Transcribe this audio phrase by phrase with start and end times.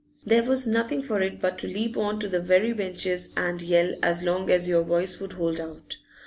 [0.25, 3.93] There was nothing for it but to leap on to the very benches and yell
[4.01, 5.97] as long as your voice would hold out.